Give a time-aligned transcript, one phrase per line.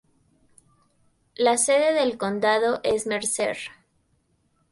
[1.35, 3.59] La sede del condado es Mercer.